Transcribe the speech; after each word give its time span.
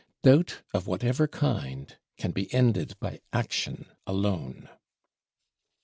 "Doubt, 0.23 0.63
of 0.73 0.87
whatever 0.87 1.27
kind, 1.27 1.95
can 2.17 2.31
be 2.31 2.51
ended 2.51 2.95
by 2.99 3.21
Action 3.33 3.85
alone." 4.07 4.67